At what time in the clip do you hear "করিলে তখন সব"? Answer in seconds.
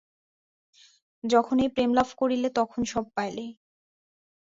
2.17-3.05